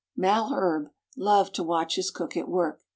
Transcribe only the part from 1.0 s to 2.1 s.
loved to watch his